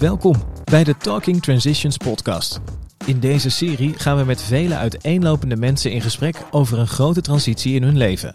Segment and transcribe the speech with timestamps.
[0.00, 0.34] Welkom
[0.64, 2.60] bij de Talking Transitions podcast.
[3.06, 7.74] In deze serie gaan we met vele uiteenlopende mensen in gesprek over een grote transitie
[7.74, 8.34] in hun leven.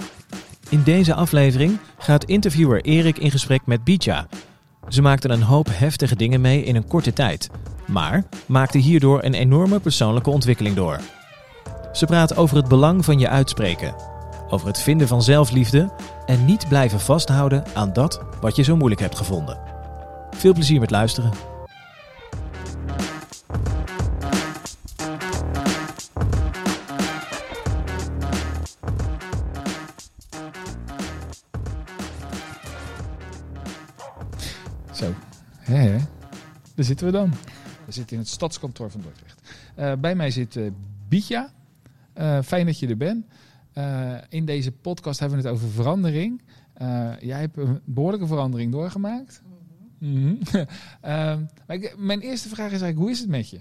[0.70, 4.28] In deze aflevering gaat interviewer Erik in gesprek met Bija.
[4.90, 7.50] Ze maakten een hoop heftige dingen mee in een korte tijd,
[7.88, 11.00] maar maakte hierdoor een enorme persoonlijke ontwikkeling door.
[11.94, 13.96] Ze praat over het belang van je uitspreken,
[14.50, 15.92] over het vinden van zelfliefde
[16.26, 19.60] en niet blijven vasthouden aan dat wat je zo moeilijk hebt gevonden.
[20.36, 21.55] Veel plezier met luisteren.
[36.88, 37.30] Daar zitten we dan.
[37.86, 39.42] We zitten in het stadskantoor van Dordrecht.
[39.76, 40.72] Eh, bij mij zit eh
[41.08, 41.52] Bietja.
[42.14, 43.26] Eh, fijn dat je er bent.
[43.74, 46.42] Eh, in deze podcast hebben we het over verandering.
[46.74, 49.42] Eh, jij hebt een behoorlijke verandering doorgemaakt.
[49.98, 50.36] Mhm.
[51.02, 53.60] Ehm, maar ik- mijn eerste vraag is eigenlijk, hoe is het met je?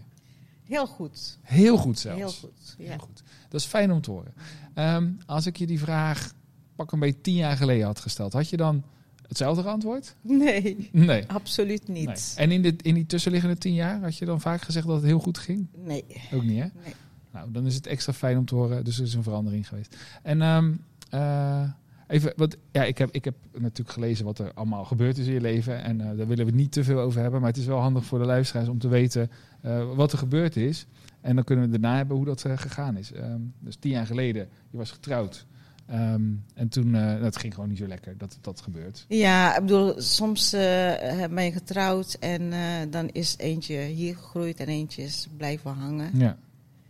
[0.63, 1.39] Heel goed.
[1.43, 2.19] Heel goed zelfs.
[2.19, 2.75] Heel goed.
[2.79, 2.89] Ja.
[2.89, 3.23] Heel goed.
[3.49, 4.35] Dat is fijn om te horen.
[4.75, 6.33] Ehm, als ik je die vraag
[6.77, 8.85] pak een beetje tien jaar geleden had gesteld, had je dan
[9.29, 10.15] hetzelfde geantwoord?
[10.21, 11.25] Nee, Nee.
[11.27, 12.07] absoluut Nee.
[12.07, 12.35] niet.
[12.37, 15.05] En in, de, in die tussenliggende tien jaar had je dan vaak gezegd dat het
[15.05, 15.67] heel goed ging?
[15.85, 16.05] Nee.
[16.33, 16.67] Ook niet, hè?
[16.85, 16.95] Nee.
[17.33, 18.85] Nou, dan is het extra fijn om te horen.
[18.85, 19.97] Dus er is een verandering geweest.
[20.23, 20.73] En ehm,
[21.11, 21.71] eh,
[22.09, 25.33] even, wat, ja, ik heb, ik heb natuurlijk gelezen wat er allemaal gebeurd is in
[25.33, 25.83] je leven.
[25.83, 27.41] En eh, daar willen we niet te veel over hebben.
[27.41, 30.57] Maar het is wel handig voor de luisteraars om te weten eh, wat er gebeurd
[30.57, 30.87] is.
[31.21, 33.13] En dan kunnen we daarna hebben hoe dat gegaan is.
[33.13, 35.47] Ehm, dus tien jaar geleden, je was getrouwd.
[35.87, 36.23] Ehm,
[36.55, 39.05] en toen, eh dat ging gewoon niet zo lekker dat dat gebeurt.
[39.09, 40.61] Ja, ik bedoel, soms eh,
[41.31, 42.61] ben je getrouwd en eh,
[42.91, 46.11] dan is eentje hier gegroeid en eentje is blijven hangen.
[46.15, 46.37] Ja.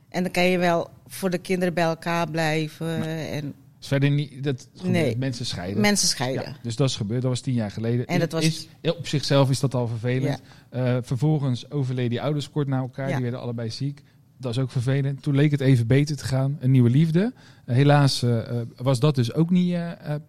[0.09, 4.69] En dan kan je wel voor de kinderen bij elkaar blijven en verder niet, dat
[4.75, 4.93] gebeurt.
[4.93, 5.17] Nee.
[5.17, 5.81] mensen scheiden.
[5.81, 6.43] mensen scheiden.
[6.45, 7.23] Ja, dus dat is gebeurd.
[7.23, 8.07] Dat was tien jaar geleden.
[8.07, 10.41] En dat was- is, op zichzelf is dat al vervelend.
[10.71, 13.09] Eh, vervolgens overleden die ouders kort na elkaar.
[13.09, 13.13] Ja.
[13.15, 14.03] Die werden allebei ziek.
[14.37, 15.23] Dat is ook vervelend.
[15.23, 16.57] Toen leek het even beter te gaan.
[16.61, 17.33] Een nieuwe liefde.
[17.65, 19.77] Eh, helaas eh, eh, was dat dus ook niet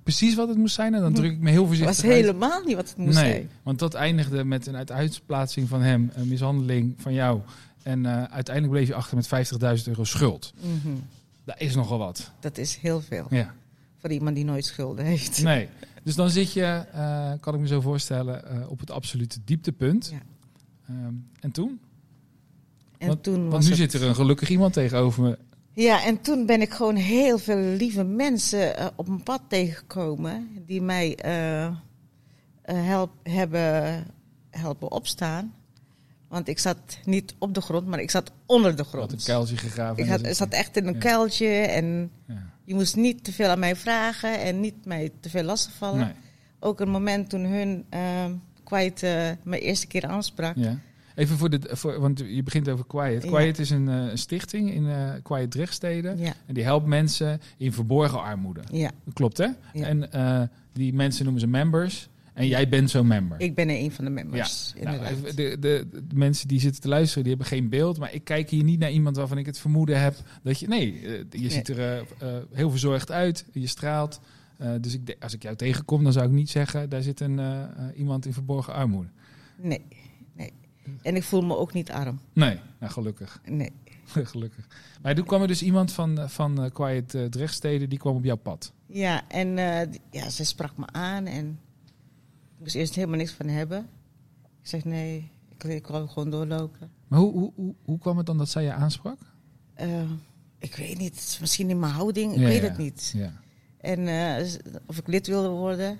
[0.04, 0.94] precies wat het moest zijn.
[0.94, 2.14] En dan druk ik me heel voorzichtig was uit.
[2.14, 3.50] helemaal niet wat het moest nee, zijn.
[3.64, 6.12] want dat eindigde met een uitplaatsing van hem.
[6.14, 7.42] Een mishandeling van jou.
[7.84, 10.54] En uiteindelijk bleef je achter met 50.000 euro schuld.
[10.60, 10.96] Mhm.
[11.44, 12.32] Dat is nogal wat.
[12.40, 13.54] Dat is heel veel Ja.
[13.98, 15.44] voor iemand die nooit schulden heeft.
[15.44, 15.70] Nee.
[16.04, 16.86] Dus dan zit je,
[17.40, 20.10] kan ik me zo voorstellen, op het absolute dieptepunt.
[20.12, 20.22] Ja.
[20.88, 21.80] Ehm, en toen?
[22.98, 25.38] En Want- toen Want was nu het- zit er een gelukkig iemand tegenover me.
[25.74, 30.50] Ja, en toen ben ik gewoon heel veel lieve mensen eh, op mijn pad tegengekomen
[30.66, 31.72] die mij eh,
[32.64, 34.04] help, hebben
[34.50, 35.54] helpen opstaan.
[36.28, 39.24] Want ik zat niet op de grond, maar ik zat onder de Had een grond.
[39.24, 40.04] kuiltje gegraven.
[40.04, 41.00] Ik had, zat echt in een Ja.
[41.00, 42.50] kuiltje en Ja.
[42.64, 46.00] je moest niet te veel aan mij vragen en niet mij te veel lastigvallen.
[46.00, 46.14] Nee.
[46.60, 47.86] Ook een moment toen hun
[48.64, 50.56] kwijt eh, mijn eerste keer aansprak.
[50.56, 50.80] Ja.
[51.16, 53.24] Even voor de, voor, want je begint over Quiet.
[53.24, 53.30] Ja.
[53.30, 56.14] Quiet is een, eh, stichting in eh Quiet Drechtstede.
[56.18, 58.62] Ja, En die helpt mensen in verborgen armoede.
[58.72, 59.48] ja, Dat klopt, hè?
[59.74, 59.86] Ja.
[59.86, 60.42] En eh,
[60.74, 62.10] die mensen noemen ze members.
[62.34, 63.40] En jij bent zo'n member.
[63.40, 64.74] ik ben er een van de members.
[64.74, 65.18] Nou, inderdaad.
[65.18, 67.98] even de, de, de mensen die zitten te luisteren, die hebben geen beeld.
[68.00, 70.68] Maar ik kijk hier niet naar iemand waarvan ik het vermoeden heb dat je.
[70.68, 72.06] Nee, je ziet er
[72.54, 73.46] heel verzorgd uit.
[73.52, 74.20] Je straalt.
[74.82, 77.40] Dus ik, als ik jou tegenkom, dan zou ik niet zeggen: daar zit een,
[77.96, 79.10] iemand in verborgen armoede.
[79.62, 79.82] Nee.
[81.02, 82.20] En ik voel me ook niet arm.
[82.34, 83.42] Nee, nou gelukkig.
[83.46, 83.72] Nee.
[84.14, 84.68] gelukkig.
[85.02, 88.16] Maar toen kwam er dus iemand van, eh, van eh, Quiet uh, Drechtstede, die kwam
[88.16, 88.72] op jouw pad.
[88.86, 91.60] Ja, en eh, die- ja, ze sprak me aan en
[92.56, 93.80] ik moest eerst helemaal niks van hebben.
[94.62, 96.92] Ik zeg nee, ik, ik wil gewoon doorlopen.
[97.08, 99.20] Maar hoe, hoe, hoe, hoe kwam het dan dat zij je aansprak?
[99.74, 100.02] Eh,
[100.60, 102.68] ik weet niet, misschien in mijn houding, ik Ja, weet ja.
[102.68, 103.12] het niet.
[103.16, 103.32] Ja.
[103.78, 104.46] En eh,
[104.86, 105.98] of ik lid wilde worden.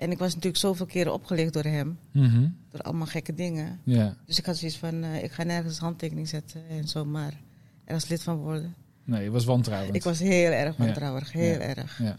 [0.00, 2.48] En ik was natuurlijk zoveel keren opgelicht door hem, Mhm.
[2.70, 3.80] door allemaal gekke dingen.
[3.84, 4.16] ja.
[4.26, 7.40] Dus ik had zoiets van, eh, ik ga nergens handtekening zetten en zomaar
[7.84, 8.74] ergens lid van worden.
[9.04, 9.94] Nee, je was wantrouwend.
[9.94, 11.98] Ik was heel erg wantrouwig, heel erg.
[11.98, 12.18] Ja.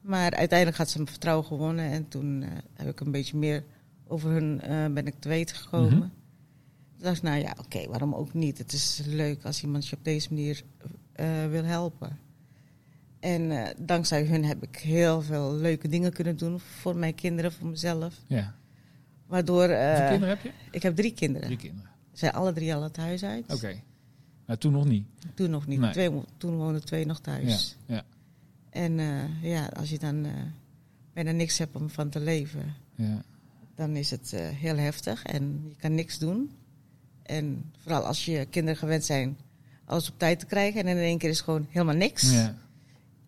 [0.00, 1.90] Maar uiteindelijk had ze mijn vertrouwen gewonnen.
[1.90, 3.64] En toen eh, heb ik een beetje meer
[4.06, 5.90] over hun eh, ben ik te weten gekomen.
[5.98, 6.00] Mhm.
[6.00, 8.58] Toen dacht ik, nou ja, oké, waarom ook niet?
[8.58, 10.62] Het is leuk als iemand je op deze manier
[11.50, 12.18] wil helpen.
[13.20, 17.52] En eh, dankzij hun heb ik heel veel leuke dingen kunnen doen voor mijn kinderen,
[17.52, 18.14] voor mezelf.
[18.26, 18.54] ja.
[19.26, 20.50] Waardoor, eh, Hoeveel kinderen heb je?
[20.70, 21.46] ik heb drie kinderen.
[21.46, 21.90] Drie kinderen.
[22.12, 23.52] Ze zijn alle drie al het huis uit.
[23.54, 23.82] Oké.
[24.46, 25.06] Maar toen nog niet.
[25.34, 25.80] Toen nog niet.
[25.80, 25.90] Nee.
[25.90, 27.76] Twee, toen woonden twee nog thuis.
[27.86, 27.94] Ja.
[27.94, 28.04] ja.
[28.70, 30.32] En eh, ja, als je dan eh,
[31.12, 33.22] bijna niks hebt om van te leven, ja.
[33.74, 36.50] dan is het eh, heel heftig en je kan niks doen.
[37.22, 39.36] En vooral als je kinderen gewend zijn
[39.84, 42.32] alles op tijd te krijgen en in één keer is gewoon helemaal niks.
[42.32, 42.56] ja.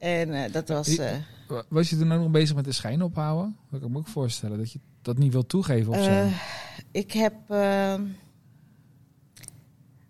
[0.02, 0.96] En eh, dat was.
[0.96, 1.16] Eh,
[1.48, 3.56] Wa- Was je toen ook nog bezig met de schijn ophouden?
[3.70, 4.58] Dat kan ik me ook voorstellen.
[4.58, 6.10] Dat je dat niet wilt toegeven of zo?
[6.10, 6.32] Eh,
[6.90, 8.00] ik heb eh,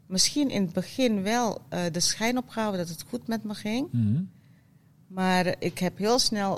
[0.06, 1.58] misschien in het begin wel
[1.92, 3.88] de schijn opgehouden dat het goed met me ging.
[3.92, 4.22] Mhm.
[5.06, 6.56] Maar ik heb heel snel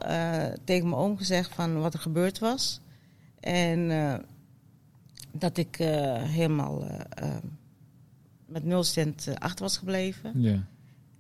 [0.65, 2.81] tegen mijn oom gezegd van wat er gebeurd was.
[3.41, 3.89] En
[5.33, 6.85] dat ik helemaal
[8.47, 10.41] met nul cent achter was gebleven.
[10.41, 10.67] Ja.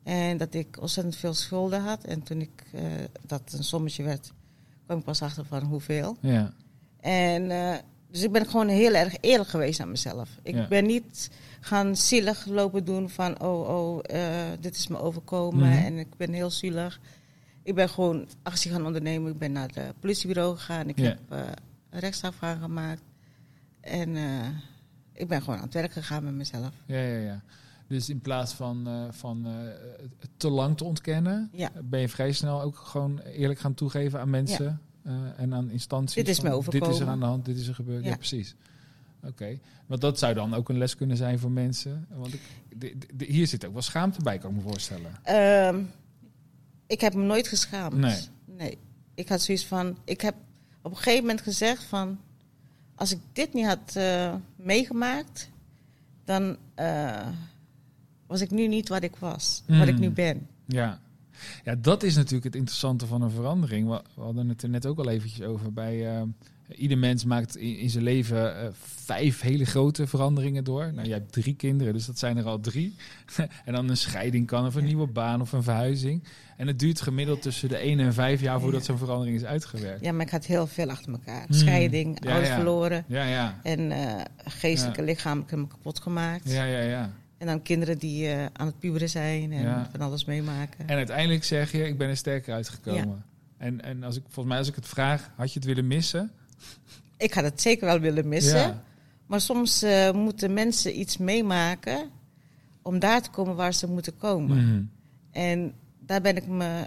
[0.04, 2.04] En dat ik ontzettend veel schulden had.
[2.04, 2.82] En toen ik eh,
[3.26, 4.32] dat een sommetje werd,
[4.84, 6.16] kwam ik pas achter van hoeveel.
[6.20, 6.52] Ja.
[7.00, 7.74] En eh,
[8.10, 10.28] dus ik ben gewoon heel erg eerlijk geweest aan mezelf.
[10.42, 10.68] Ik Ja.
[10.68, 11.30] ben niet
[11.60, 15.84] gaan zielig lopen doen van oh, oh, eh, dit is me overkomen Mhm.
[15.84, 17.00] en ik ben heel zielig.
[17.62, 19.32] Ik ben gewoon actie gaan ondernemen.
[19.32, 20.88] Ik ben naar het politiebureau gegaan.
[20.88, 21.04] Ik Ja.
[21.04, 23.02] heb een rechtsstraf aangemaakt.
[23.80, 24.16] En
[25.12, 26.70] ik ben gewoon aan het werk gegaan met mezelf.
[26.86, 27.40] Ja, ja, ja.
[27.86, 29.52] Dus in plaats van, eh, van eh,
[30.36, 31.70] te lang te ontkennen, Ja.
[31.84, 36.14] ben je vrij snel ook gewoon eerlijk gaan toegeven aan mensen eh, en aan instanties.
[36.14, 37.08] Dit is me Dit is er overkomen.
[37.08, 38.04] aan de hand, dit is er gebeurd.
[38.04, 38.16] Ja, Ja.
[38.16, 38.54] precies.
[39.22, 42.06] Oké, want dat zou dan ook een les kunnen zijn voor mensen.
[42.14, 42.40] Want ik,
[42.76, 45.10] de- de- hier zit ook wel schaamte bij, kan ik me voorstellen.
[45.22, 45.82] Ehm,
[46.86, 47.94] ik heb me nooit geschaamd.
[47.96, 48.20] Nee.
[48.46, 48.78] nee.
[49.14, 49.96] Ik had zoiets van.
[50.04, 50.34] Ik heb
[50.82, 52.18] op een gegeven moment gezegd van.
[52.94, 53.98] Als ik dit niet had
[54.56, 55.50] meegemaakt,
[56.24, 56.56] dan
[58.26, 60.46] was ik nu niet wat ik was, wat ik nu ben.
[60.66, 61.00] Ja.
[61.64, 63.88] ja, dat is natuurlijk het interessante van een verandering.
[63.88, 65.72] We, we hadden het er net ook al eventjes over.
[65.72, 66.22] Bij, eh,
[66.76, 70.92] ieder mens maakt in, in zijn leven eh, vijf hele grote veranderingen door.
[70.92, 72.94] Nou, jij hebt drie kinderen, dus dat zijn er al drie.
[73.64, 74.86] en dan een scheiding kan, of een Ja.
[74.86, 76.22] nieuwe baan, of een verhuizing.
[76.56, 80.04] En het duurt gemiddeld tussen de één en vijf jaar voordat zo'n verandering is uitgewerkt.
[80.04, 81.44] Ja, maar ik had heel veel achter elkaar.
[81.48, 81.54] Mm.
[81.54, 82.54] Scheiding, Ja, ouders ja.
[82.54, 83.04] verloren.
[83.08, 83.60] Ja, ja.
[83.62, 86.50] En eh geestelijke, lichamelijke me kapot gemaakt.
[86.52, 87.12] Ja, ja, ja.
[87.44, 89.88] En dan kinderen die eh, aan het puberen zijn en Ja.
[89.90, 90.88] van alles meemaken.
[90.88, 93.24] En uiteindelijk zeg je, ik ben er sterker uitgekomen.
[93.56, 96.30] En, en als ik, volgens mij, als ik het vraag, had je het willen missen?
[97.16, 98.58] Ik had het zeker wel willen missen.
[98.58, 98.82] Ja.
[99.26, 102.10] Maar soms eh, moeten mensen iets meemaken
[102.82, 104.56] om daar te komen waar ze moeten komen.
[104.68, 104.82] Mhm.
[105.30, 106.86] En daar ben ik me,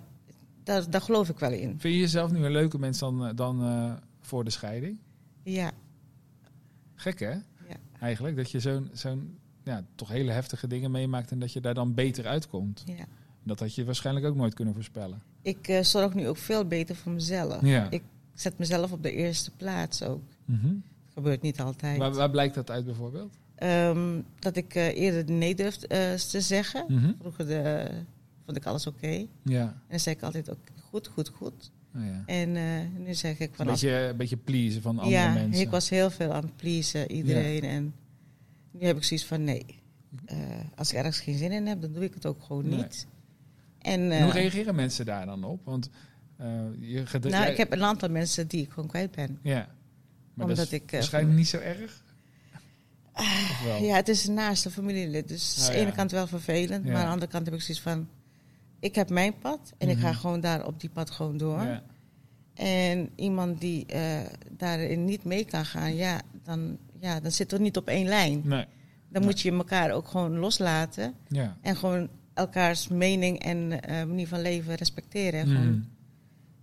[0.63, 1.79] daar, daar geloof ik wel in.
[1.79, 4.97] Vind je jezelf nu een leuke mens dan, eh, dan voor de scheiding?
[5.43, 5.71] Ja,
[6.95, 7.31] Gek hè?
[7.31, 7.41] Ja.
[7.99, 9.37] Eigenlijk, dat je zo'n zo'n
[9.67, 12.83] ja, toch hele heftige dingen meemaakt en dat je daar dan beter uitkomt.
[12.85, 13.05] ja.
[13.47, 15.21] Dat had je waarschijnlijk ook nooit kunnen voorspellen.
[15.41, 17.61] Ik eh, zorg nu ook veel beter voor mezelf.
[17.61, 17.87] Ja.
[17.89, 18.03] Ik
[18.33, 20.23] zet mezelf op de eerste plaats ook.
[20.45, 20.73] Mhm.
[21.13, 21.97] Gebeurt niet altijd.
[21.97, 23.37] waar, waar blijkt dat uit bijvoorbeeld?
[23.55, 26.85] Ehm, dat ik eh, eerder nee durfde eh, te zeggen.
[26.87, 27.11] Mhm.
[27.19, 27.87] Vroeger de,
[28.45, 29.25] vond ik alles oké.
[29.43, 29.61] Ja.
[29.61, 30.59] En dan zei ik altijd ook
[30.89, 31.71] goed, goed, goed.
[31.95, 32.23] Oh, ja.
[32.25, 32.51] En
[33.03, 35.61] nu zeg ik van Een als beetje, een beetje pleasen van andere ja, mensen.
[35.61, 37.61] ik was heel veel aan het pleasen, iedereen.
[37.63, 37.93] En
[38.79, 39.65] nu heb ik zoiets van, nee.
[40.25, 40.37] Eh,
[40.75, 43.07] als ik ergens geen zin in heb, dan doe ik het ook gewoon niet.
[43.81, 45.61] En, En eh, hoe reageren mensen daar dan op?
[45.65, 45.89] Want
[46.37, 46.47] eh,
[46.79, 49.39] je gaat, nou, jij- ik heb een aantal mensen die ik gewoon kwijt ben.
[49.43, 49.55] Ja.
[50.33, 52.03] Maar Omdat dat is ik, waarschijnlijk niet zo erg?
[53.65, 53.83] Wel?
[53.83, 55.27] Ja, het is een naaste familielid.
[55.27, 55.83] Dus Oh, aan de ja.
[55.83, 56.85] ene kant wel vervelend.
[56.85, 56.91] Ja.
[56.91, 58.07] Maar aan de andere kant heb ik zoiets van...
[58.79, 60.17] Ik heb mijn pad en ik ga Mhm.
[60.19, 61.61] gewoon daar op die pad gewoon door.
[61.63, 61.83] Ja.
[62.53, 63.85] En iemand die
[64.51, 68.41] daarin niet mee kan gaan, ja dan, ja, dan zitten we niet op één lijn.
[68.43, 68.65] Nee.
[69.09, 71.13] Dan moet je elkaar ook gewoon loslaten.
[71.27, 71.57] Ja.
[71.61, 75.39] En gewoon elkaars mening en eh, manier van leven respecteren.
[75.39, 75.85] En gewoon,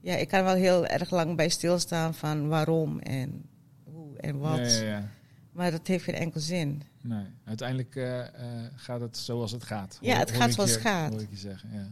[0.01, 3.45] ja, ik kan wel heel erg lang bij stilstaan van waarom en
[3.85, 4.59] hoe en wat.
[4.59, 5.09] Ja, ja, ja.
[5.53, 6.83] Maar dat heeft geen enkel zin.
[7.01, 9.99] Nee, uiteindelijk eh, eh, gaat het zoals het gaat.
[10.01, 11.11] Ja, het gaat zoals het gaat.
[11.11, 11.89] Hoor ik je zeggen, ja.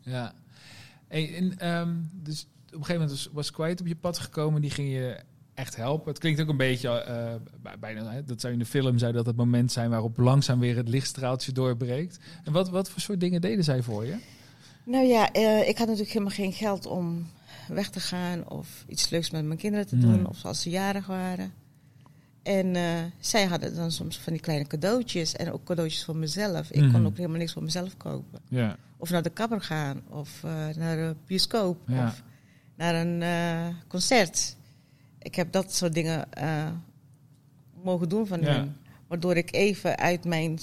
[0.00, 0.34] Ja.
[1.08, 4.60] Hey, en, ehm, dus op een gegeven moment was, was Quiet op je pad gekomen.
[4.60, 5.20] Die ging je
[5.56, 6.08] echt helpen.
[6.08, 9.12] Het klinkt ook een beetje, eh, bij- bijna, hè, dat zou in de film zou
[9.12, 12.18] dat het moment zijn waarop langzaam weer het lichtstraaltje doorbreekt.
[12.44, 14.16] En wat, wat voor soort dingen deden zij voor je?
[14.84, 17.26] Nou ja, eh, ik had natuurlijk helemaal geen geld om
[17.68, 20.28] weg te gaan of iets leuks met mijn kinderen te doen, Nee.
[20.28, 21.52] of als ze jarig waren.
[22.42, 22.82] En eh,
[23.20, 26.70] zij hadden dan soms van die kleine cadeautjes en ook cadeautjes voor mezelf.
[26.70, 28.40] Ik kon ook helemaal niks voor mezelf kopen.
[28.48, 28.76] Ja.
[28.96, 30.42] Of naar de kapper gaan, of
[30.76, 32.06] naar de bioscoop, Ja.
[32.06, 32.22] of
[32.76, 33.22] naar een
[33.88, 34.56] concert.
[35.26, 36.66] Ik heb dat soort dingen eh,
[37.82, 38.46] mogen doen van Ja.
[38.46, 38.76] hen.
[39.06, 40.58] Waardoor ik even uit mijn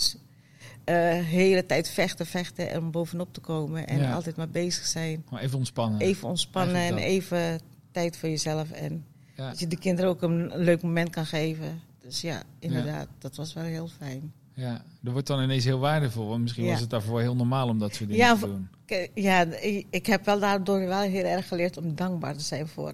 [0.84, 3.88] eh, hele tijd vechten, vechten en om bovenop te komen.
[3.88, 4.14] En Ja.
[4.14, 5.24] altijd maar bezig zijn.
[5.28, 6.00] Gewoon even ontspannen.
[6.02, 7.60] Even ontspannen en even
[7.92, 8.72] tijd voor jezelf.
[8.72, 9.06] En
[9.36, 9.50] Ja.
[9.50, 11.82] dat je de kinderen ook een leuk moment kan geven.
[12.02, 14.34] Dus ja, inderdaad, dat was wel heel fijn.
[14.56, 16.28] ja, dat wordt dan ineens heel waardevol.
[16.28, 16.72] Want misschien Ja.
[16.72, 18.68] was het daarvoor heel normaal om dat soort dingen Ja, te doen.
[19.14, 22.94] Ja, ik- ik heb wel daardoor wel heel erg geleerd om dankbaar te zijn voor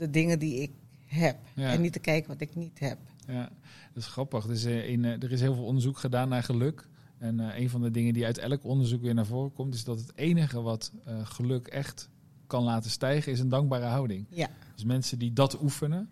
[0.00, 0.70] de dingen die ik
[1.06, 1.36] heb.
[1.54, 1.72] Ja.
[1.72, 2.98] En niet te kijken wat ik niet heb.
[3.26, 3.50] Ja,
[3.94, 4.46] dat is grappig.
[4.46, 6.88] Dus, in, eh, er is heel veel onderzoek gedaan naar geluk.
[7.18, 9.84] En eh, een van de dingen die uit elk onderzoek weer naar voren komt, is
[9.84, 10.92] dat het enige wat
[11.22, 12.08] geluk echt
[12.46, 14.26] kan laten stijgen, is een dankbare houding.
[14.28, 16.10] Ja, Dus mensen die dat oefenen,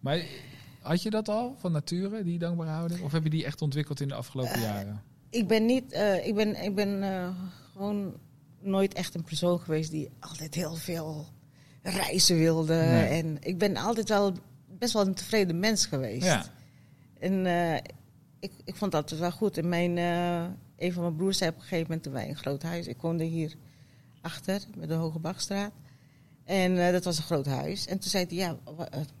[0.00, 0.24] Maar
[0.80, 3.02] had je dat al van nature, die dankbare houding?
[3.02, 5.02] Of heb je die echt ontwikkeld in de afgelopen jaren?
[5.30, 5.92] Ik ben niet,
[6.24, 7.02] ik ben, ik ben
[7.72, 8.14] gewoon
[8.60, 11.26] nooit echt een persoon geweest die altijd heel veel
[11.82, 12.74] reizen wilde.
[12.74, 13.22] Nee.
[13.22, 14.32] En ik ben altijd wel
[14.78, 16.24] best wel een tevreden mens geweest.
[16.24, 16.44] Ja.
[17.18, 17.74] En eh,
[18.38, 19.58] ik, ik vond dat wel goed.
[19.58, 20.44] En mijn, eh,
[20.76, 22.86] een van mijn broers zei op een gegeven moment toen wij een groot huis.
[22.86, 23.54] Ik woonde hier
[24.20, 25.72] achter, met de Hoge Bachstraat.
[26.44, 27.86] En eh, dat was een groot huis.
[27.86, 28.56] En toen zei hij, ja,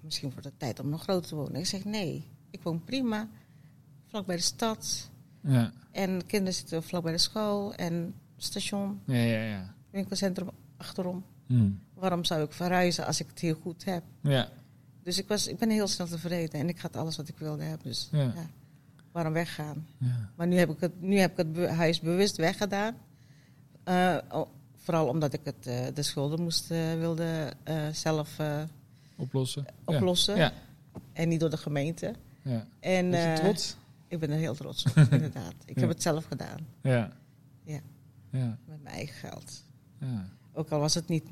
[0.00, 1.54] misschien wordt het tijd om nog groter te wonen.
[1.54, 3.28] Ik zeg, nee, ik woon prima.
[4.06, 5.10] Vlak bij de stad.
[5.40, 7.74] Ja, En de kinderen zitten vlak bij de school.
[7.74, 9.42] En station, ja, ja.
[9.42, 9.74] ja.
[9.90, 11.24] winkelcentrum achterom.
[11.46, 11.70] Hm.
[12.02, 14.02] Waarom zou ik verhuizen als ik het heel goed heb?
[14.20, 14.48] Ja,
[15.02, 16.60] Dus ik, was, ik ben heel snel tevreden.
[16.60, 17.86] En ik had alles wat ik wilde hebben.
[17.86, 18.22] Dus Ja.
[18.22, 18.46] ja,
[19.12, 19.86] waarom weggaan?
[19.98, 20.30] ja.
[20.36, 22.94] Maar nu heb ik het, nu heb ik het huis bewust weggedaan.
[24.30, 27.52] O- vooral omdat ik het, eh, de schulden moest, eh, wilde
[27.92, 28.36] zelf
[29.16, 29.66] Oplossen.
[29.84, 30.36] Oplossen.
[30.36, 30.52] Ja,
[31.12, 32.14] En niet door de gemeente.
[32.42, 32.66] ja.
[32.80, 33.76] En, Ben je trots?
[34.08, 35.54] Ik ben er heel trots op, inderdaad.
[35.64, 36.66] Ik heb het zelf gedaan.
[36.80, 37.12] Ja.
[37.64, 37.80] Ja.
[38.30, 39.64] Ja, Met mijn eigen geld.
[39.98, 40.28] ja.
[40.52, 41.24] Ook al was het niet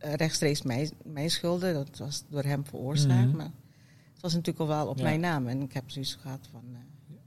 [0.00, 1.74] rechtstreeks mijn, mijn schulden.
[1.74, 3.26] Dat was door hem veroorzaakt.
[3.28, 3.36] Mhm.
[3.36, 3.50] Maar
[4.12, 5.02] het was natuurlijk al wel op Ja.
[5.02, 5.46] mijn naam.
[5.46, 6.62] En ik heb zoiets gehad van...
[6.72, 6.78] eh,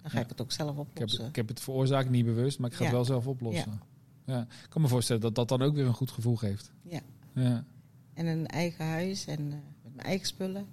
[0.02, 0.24] dan ga Ja.
[0.24, 1.26] ik het ook zelf Ik, heb, oplossen.
[1.28, 3.82] ik heb het veroorzaakt niet bewust, maar ik ga het wel zelf oplossen.
[4.26, 4.42] Ja.
[4.42, 6.72] Ik kan me voorstellen dat dat dan ook weer een goed gevoel geeft.
[6.82, 7.00] Ja.
[7.34, 7.66] Ja.
[8.14, 10.66] En een eigen huis en eh, met mijn eigen spullen.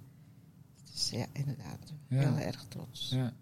[0.91, 1.93] Dus ja, inderdaad.
[2.07, 3.09] Heel erg trots.
[3.09, 3.33] Ja.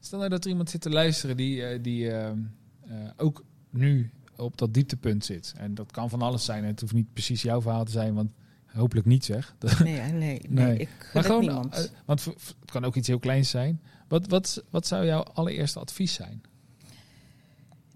[0.00, 2.38] Stel nou dat er iemand zit te luisteren die, eh, die ehm,
[2.80, 5.54] eh, ook nu op dat dieptepunt zit.
[5.56, 6.64] En dat kan van alles zijn.
[6.64, 8.30] Het hoeft niet precies jouw verhaal te zijn, want
[8.66, 9.56] hopelijk niet zeg.
[9.84, 10.78] Nee, nee, nee, Nee.
[10.78, 11.74] ik Maar gewoon, niemand.
[11.74, 13.80] eh, want het kan ook iets heel kleins zijn.
[14.08, 16.42] Wat, wat, wat zou jouw allereerste advies zijn?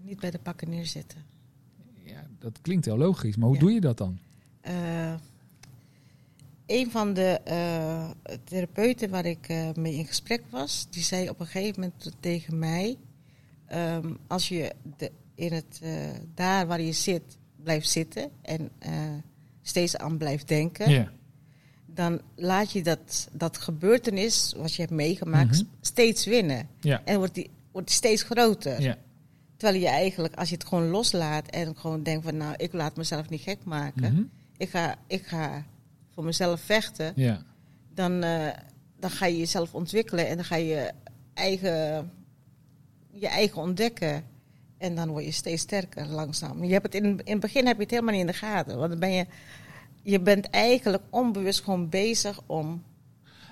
[0.01, 1.19] Niet bij de pakken neerzitten.
[2.03, 3.61] Ja, dat klinkt heel logisch, maar hoe Ja.
[3.61, 4.19] doe je dat dan?
[4.61, 5.13] Eh,
[6.65, 8.09] een van de eh,
[8.43, 12.97] therapeuten waar ik mee in gesprek was, die zei op een gegeven moment tegen mij:
[13.65, 15.91] ehm, Als je de, in het, eh,
[16.35, 18.91] daar waar je zit blijft zitten en eh,
[19.61, 21.11] steeds aan blijft denken, Ja.
[21.85, 25.63] dan laat je dat, dat gebeurtenis wat je hebt meegemaakt Mhm.
[25.81, 26.67] steeds winnen.
[27.05, 28.81] En wordt die, wordt steeds groter.
[28.81, 28.97] Ja.
[29.57, 32.95] Terwijl je eigenlijk, als je het gewoon loslaat en gewoon denkt van nou, ik laat
[32.95, 34.13] mezelf niet gek maken.
[34.13, 34.23] Mhm.
[34.57, 35.65] Ik, ga, ik ga
[36.13, 37.13] voor mezelf vechten.
[37.15, 37.43] Ja.
[37.93, 38.47] Dan, eh,
[38.99, 40.91] dan ga je jezelf ontwikkelen en dan ga je
[41.33, 42.11] eigen,
[43.11, 44.23] je eigen ontdekken.
[44.81, 46.63] En dan word je steeds sterker langzaam.
[46.63, 48.77] Je hebt het in, in het begin heb je het helemaal niet in de gaten.
[48.77, 49.25] Want dan ben je,
[50.03, 52.83] je bent eigenlijk onbewust gewoon bezig om.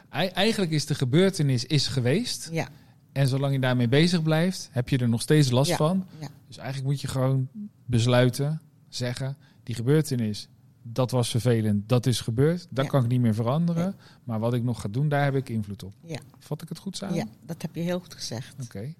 [0.09, 2.49] Ei- Eigenlijk is de gebeurtenis is geweest.
[2.51, 2.67] Ja,
[3.11, 5.75] En zolang je daarmee bezig blijft, heb je er nog steeds last Ja.
[5.75, 6.05] van.
[6.19, 7.47] ja, Dus eigenlijk moet je gewoon
[7.85, 10.47] besluiten, zeggen, die gebeurtenis,
[10.83, 12.91] dat was vervelend, dat is gebeurd, dat Ja.
[12.91, 13.95] kan ik niet meer veranderen.
[14.23, 15.93] Maar wat ik nog ga doen, daar heb ik invloed op.
[16.03, 17.15] ja, Vat ik het goed samen?
[17.15, 18.55] ja, dat heb je heel goed gezegd.
[18.63, 18.93] Oké.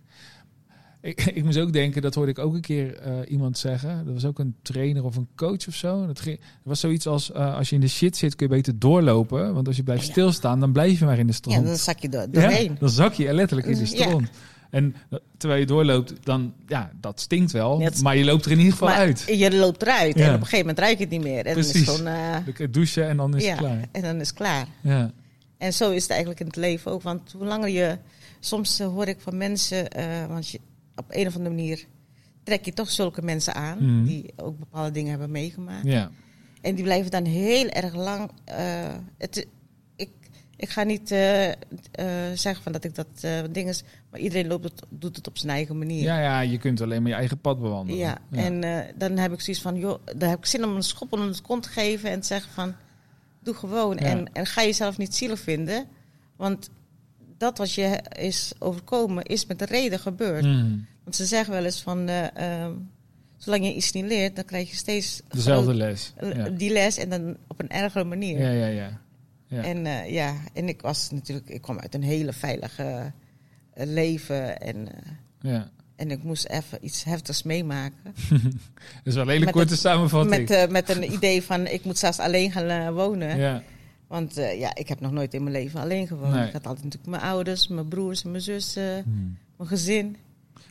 [1.02, 4.06] Ik, ik moest ook denken, dat hoorde ik ook een keer eh, iemand zeggen.
[4.06, 6.06] Dat was ook een trainer of een coach of zo.
[6.06, 8.54] Dat, ging, dat was zoiets als, eh, als je in de shit zit, kun je
[8.56, 9.54] beter doorlopen.
[9.54, 10.12] Want als je blijft Ja.
[10.12, 11.66] stilstaan, dan blijf je maar in de Ja, stront.
[11.66, 13.86] dan zak je door, Ja, dan zak je letterlijk in de Ja.
[13.86, 14.30] stront.
[14.70, 17.80] En eh, terwijl je doorloopt, dan, ja, dat stinkt wel.
[17.82, 19.24] Ja, maar je loopt er in ieder geval maar uit.
[19.28, 20.22] je loopt eruit Ja.
[20.24, 21.46] en op een gegeven moment ruik je het niet meer.
[21.46, 21.90] En dan is Precies.
[21.90, 22.04] gewoon...
[22.46, 23.88] Dan kun je douchen en dan is ja, het klaar.
[23.92, 24.68] en dan is het klaar.
[24.82, 25.12] Ja.
[25.58, 27.02] En zo is het eigenlijk in het leven ook.
[27.02, 27.98] Want hoe langer je...
[28.40, 29.88] Soms hoor ik van mensen...
[30.28, 30.60] want je,
[31.00, 31.86] op een of andere manier
[32.44, 33.78] trek je toch zulke mensen aan...
[33.80, 34.06] Mhm.
[34.06, 35.86] die ook bepaalde dingen hebben meegemaakt.
[35.86, 36.12] ja.
[36.62, 38.32] En die blijven dan heel erg lang...
[38.44, 39.48] eh, het,
[39.96, 40.10] ik,
[40.56, 41.56] ik ga niet eh, eh,
[42.34, 43.84] zeggen van dat ik dat ding is...
[44.12, 46.02] maar iedereen loopt het, doet het op zijn eigen manier.
[46.04, 48.00] Ja, ja, je kunt alleen maar je eigen pad bewandelen.
[48.00, 48.62] Ja, en
[48.96, 51.42] dan heb ik zoiets van, joh, daar heb ik zin om een schop onder de
[51.42, 52.76] kont te geven en te zeggen van,
[53.40, 53.96] doe gewoon.
[53.96, 54.02] Ja.
[54.02, 55.88] En, en ga jezelf niet zielig vinden,
[56.36, 56.70] want
[57.40, 60.46] dat wat je is overkomen is met een reden gebeurd.
[60.46, 60.78] Mhm.
[61.04, 62.72] Want ze zeggen wel eens van, eh, ehm,
[63.38, 66.14] zolang je iets niet leert, dan krijg je steeds Dezelfde les.
[66.36, 66.50] Ja.
[66.50, 68.40] die les en dan op een ergere manier.
[68.40, 69.00] ja, ja, ja.
[69.48, 69.64] ja.
[69.64, 73.12] En eh, ja, en ik was natuurlijk, ik kwam uit een hele veilige
[73.74, 74.88] eh, leven en,
[75.42, 75.70] ja.
[75.96, 78.14] en ik moest even iets heftigs meemaken.
[78.34, 80.50] Dat is wel een hele Met korte het- samenvatting.
[80.50, 83.38] Met, met een idee van ik moet zelfs alleen gaan wonen.
[83.38, 83.64] ja.
[84.10, 86.34] Want eh, ja, ik heb nog nooit in mijn leven alleen gewoond.
[86.34, 86.48] Nee.
[86.48, 89.28] Ik had altijd natuurlijk mijn ouders, mijn broers en mijn zussen, Mhm.
[89.58, 90.18] mijn gezin.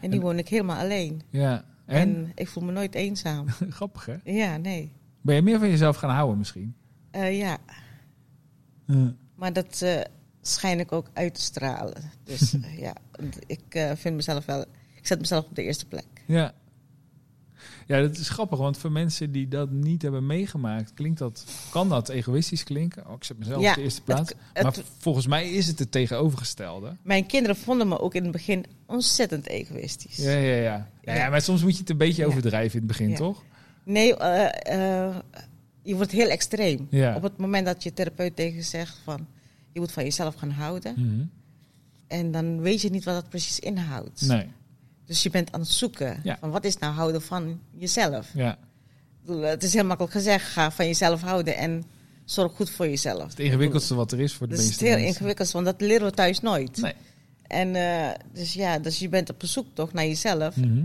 [0.01, 1.23] En die woon ik helemaal alleen.
[1.31, 1.65] ja.
[1.87, 1.99] En?
[2.17, 2.33] En?
[2.35, 3.47] ik voel me nooit eenzaam.
[3.79, 4.17] Grappig, hè?
[4.25, 4.93] ja, nee.
[5.21, 6.75] Ben je meer van jezelf gaan houden misschien?
[7.11, 7.59] Eh, ja,
[9.35, 10.01] maar dat eh,
[10.43, 12.03] schijn ik ook uit te stralen.
[12.25, 12.55] Dus
[12.87, 12.93] ja,
[13.47, 14.61] ik vind mezelf wel...
[14.95, 16.07] Ik zet mezelf op de eerste plek.
[16.27, 16.53] Ja.
[17.87, 21.89] Ja, dat is grappig, want voor mensen die dat niet hebben meegemaakt, klinkt dat, kan
[21.89, 23.07] dat egoïstisch klinken.
[23.09, 24.29] Oh, ik zet mezelf Ja, op de eerste plaats.
[24.31, 26.97] het- het- maar volgens mij is het het tegenovergestelde.
[27.03, 30.17] Mijn kinderen vonden me ook in het begin ontzettend egoïstisch.
[30.17, 31.15] Ja, ja, ja.
[31.15, 33.43] ja, maar soms moet je het een beetje overdrijven in het begin, toch?
[33.85, 35.17] Nee, eh, eh,
[35.83, 36.89] je wordt heel extreem.
[37.17, 39.27] Op het moment dat je therapeut tegen je zegt van...
[39.73, 40.95] je moet van jezelf gaan houden.
[40.97, 41.25] Mhm.
[42.07, 44.21] En dan weet je niet wat dat precies inhoudt.
[44.27, 44.47] Nee,
[45.09, 46.37] Dus je bent aan het zoeken Ja.
[46.41, 48.31] van wat is nou houden van jezelf.
[48.35, 48.59] ja.
[49.27, 51.85] Het is heel makkelijk gezegd, ga van jezelf houden en
[52.25, 53.23] zorg goed voor jezelf.
[53.31, 55.09] Het ingewikkeldste wat er is voor de Dat is meeste heel mensen.
[55.13, 56.77] ingewikkeld, want dat leren we thuis nooit.
[56.81, 56.93] Nee.
[57.47, 60.57] En eh, dus ja, dus je bent op zoektocht naar jezelf.
[60.57, 60.85] Mhm.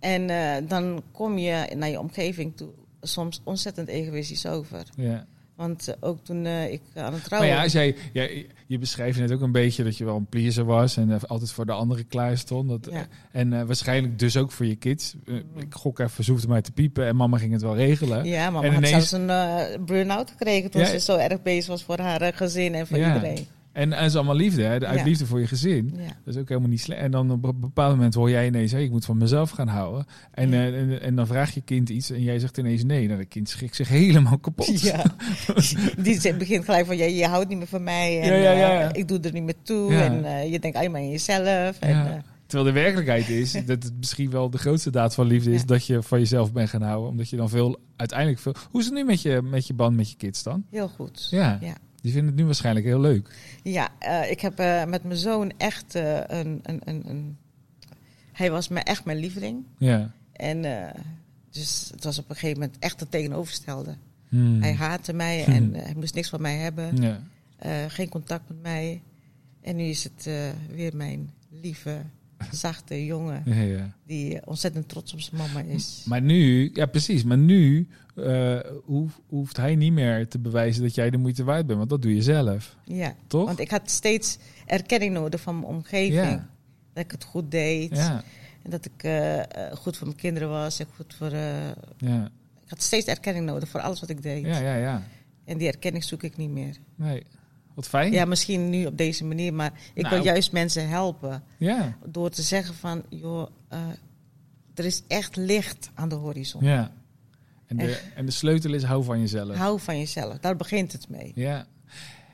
[0.00, 2.68] En eh, dan kom je naar je omgeving toe
[3.00, 4.82] soms ontzettend egoïstisch over.
[4.96, 5.26] Ja.
[5.56, 7.50] Want eh, ook toen eh, ik aan het Maar trouwen...
[7.52, 8.28] ja, als jij, ja,
[8.66, 11.52] je beschrijft net ook een beetje dat je wel een pleaser was en eh, altijd
[11.52, 12.68] voor de anderen klaar stond.
[12.68, 13.06] Dat, Ja.
[13.32, 15.14] En waarschijnlijk dus ook voor je kids.
[15.56, 18.24] Ik gok even, ze hoefde mij te piepen en mama ging het wel regelen.
[18.24, 20.86] Ja, maar En had ineens- zelfs een burn-out gekregen toen Ja.
[20.86, 23.14] ze zo erg bezig was voor haar gezin en voor Ja.
[23.14, 23.46] iedereen.
[23.76, 24.86] En, en is allemaal liefde, hè?
[24.86, 25.04] uit Ja.
[25.04, 25.92] liefde voor je gezin.
[25.96, 26.02] Ja.
[26.24, 27.00] Dat is ook helemaal niet slecht.
[27.00, 29.68] En dan op een bepaald moment hoor jij ineens, hey, ik moet van mezelf gaan
[29.68, 30.06] houden.
[30.30, 30.54] En, Ja.
[30.56, 33.06] eh, en, en dan vraag je kind iets en jij zegt ineens nee.
[33.06, 34.80] Nou, dat kind schrikt zich helemaal kapot.
[34.80, 35.02] Ja.
[36.02, 38.20] Die begint gelijk van, ja, je houdt niet meer van mij.
[38.20, 38.90] En, Ja, ja, ja, ja.
[38.92, 39.92] eh, ik doe er niet meer toe.
[39.92, 40.04] Ja.
[40.04, 41.78] En eh, je denkt alleen maar aan jezelf.
[41.80, 42.22] En, Ja.
[42.46, 45.66] Terwijl de werkelijkheid is dat het misschien wel de grootste daad van liefde is Ja.
[45.66, 47.10] dat je van jezelf bent gaan houden.
[47.10, 48.54] Omdat je dan veel, uiteindelijk veel...
[48.70, 50.64] Hoe is het nu met je, met je band met je kids dan?
[50.70, 51.26] heel goed.
[51.30, 51.74] Ja, Ja.
[52.06, 53.34] Die vinden het nu waarschijnlijk heel leuk.
[53.62, 57.36] Ja, eh, ik heb eh, met mijn zoon echt eh, een, een, een, een...
[58.32, 59.64] Hij was me echt mijn lieveling.
[59.78, 60.10] Ja.
[60.32, 60.62] En
[61.50, 63.96] dus het was op een gegeven moment echt het tegenovergestelde.
[64.28, 64.62] Hmm.
[64.62, 66.96] Hij haatte mij en hij moest niks van mij hebben.
[66.96, 67.20] Ja.
[67.88, 69.02] Geen contact met mij.
[69.60, 70.28] En nu is het
[70.70, 72.02] weer mijn lieve,
[72.50, 73.42] zachte jongen...
[73.44, 76.02] Ja, die ontzettend trots op zijn mama is.
[76.06, 80.94] Maar nu, ja precies, maar nu eh, hoef- hoeft hij niet meer te bewijzen dat
[80.94, 83.46] jij de moeite waard bent, want dat doe je zelf, Ja, toch?
[83.46, 86.14] want ik had steeds erkenning nodig van mijn omgeving.
[86.30, 86.48] Ja.
[86.92, 87.96] Dat ik het goed deed.
[87.96, 88.22] Ja,
[88.62, 89.46] En dat ik eh, eh,
[89.76, 90.78] goed voor mijn kinderen was.
[90.78, 91.30] En goed voor,
[91.98, 92.24] ja,
[92.64, 94.44] ik had steeds erkenning nodig voor alles wat ik deed.
[94.46, 95.02] ja, ja, ja.
[95.44, 96.76] En die erkenning zoek ik niet meer.
[96.94, 97.22] Nee,
[97.76, 98.12] wat fijn.
[98.12, 99.54] Ja, misschien nu op deze manier.
[99.54, 100.14] Maar ik Nou.
[100.14, 101.42] wil juist mensen helpen.
[101.58, 103.78] ja, Door te zeggen van, joh, eh,
[104.74, 106.64] er is echt licht aan de horizon.
[106.64, 106.92] ja.
[107.66, 109.56] En de, en de sleutel is hou van jezelf.
[109.56, 110.38] Hou van jezelf.
[110.38, 111.32] Daar begint het mee.
[111.34, 111.66] Ja.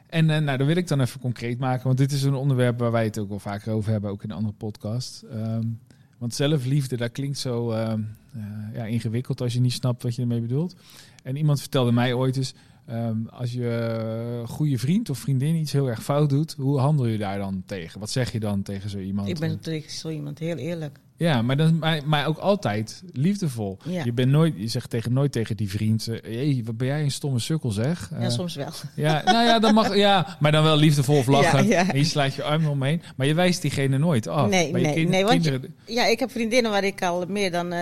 [0.08, 2.78] En eh, nou, dan wil ik dan even concreet maken, want dit is een onderwerp
[2.78, 5.22] waar wij het ook wel vaker over hebben, ook in een andere podcast.
[5.22, 5.66] Ehm,
[6.18, 8.00] want zelfliefde, dat klinkt zo ehm,
[8.34, 8.42] eh,
[8.74, 10.74] ja, ingewikkeld als je niet snapt wat je ermee bedoelt.
[11.22, 12.54] En iemand vertelde mij ooit eens,
[12.86, 13.68] ehm, als je
[14.42, 17.62] eh, goede vriend of vriendin iets heel erg fout doet, hoe handel je daar dan
[17.66, 18.00] tegen?
[18.00, 19.28] Wat zeg je dan tegen zo iemand?
[19.28, 20.98] Ik ben tegen zo iemand heel eerlijk.
[21.16, 23.78] Ja, maar, dan, maar, maar ook altijd liefdevol.
[23.84, 24.04] Ja.
[24.04, 27.02] Je, bent nooit, je zegt tegen, nooit tegen die vriend, eh, hey, wat ben jij
[27.02, 28.10] een stomme sukkel zeg.
[28.10, 28.68] Ja, Eh, soms wel.
[28.96, 31.66] ja, nou ja, dan mag, ja, maar dan wel liefdevol of lachen.
[31.66, 31.92] Ja, ja.
[31.92, 33.02] En je slaat je arm omheen.
[33.16, 34.50] Maar je wijst diegene nooit af.
[34.50, 37.24] Nee, je nee, kind- nee, want je- kinderen, Ja, ik heb vriendinnen waar ik al
[37.28, 37.72] meer dan